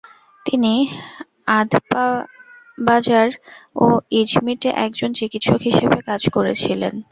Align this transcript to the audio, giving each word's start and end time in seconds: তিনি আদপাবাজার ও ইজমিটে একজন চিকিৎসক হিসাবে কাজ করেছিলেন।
তিনি 0.45 0.73
আদপাবাজার 1.59 3.27
ও 3.75 3.85
ইজমিটে 4.19 4.69
একজন 4.85 5.09
চিকিৎসক 5.19 5.59
হিসাবে 5.69 5.97
কাজ 6.09 6.21
করেছিলেন। 6.35 6.93